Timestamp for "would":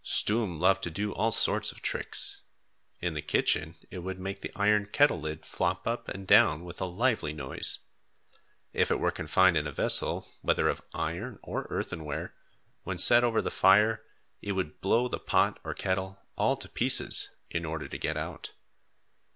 3.99-4.17, 14.53-14.81